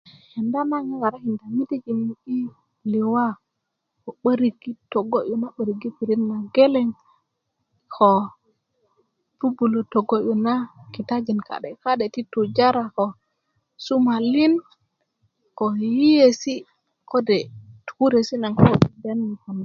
kenda 0.33 0.59
na 0.69 0.77
ŋarakinda 0.99 1.45
midijin 1.55 1.99
i 2.35 2.37
liwa 2.91 3.25
ko 4.03 4.09
'bärik 4.21 4.59
i 4.71 4.71
togo'yu 4.93 5.35
na 5.41 5.47
'barik 5.51 5.81
yi 5.85 5.89
pirit 5.97 6.21
nageleŋ 6.29 6.87
ko 7.95 8.09
bubulö 9.39 9.79
togo'yu 9.93 10.33
na 10.45 10.53
kitajin 10.93 11.39
kade 11.47 11.69
kade' 11.83 12.11
ti 12.13 12.21
tujara 12.31 12.83
ko 12.95 13.05
sumalin 13.85 14.53
ko 15.57 15.65
yiyeesi' 15.81 16.65
kode' 17.09 17.47
tokoresi' 17.87 18.41
naŋ 18.41 18.53
do 18.59 18.65
dede 19.01 19.25
kak 19.41 19.53
ni 19.57 19.59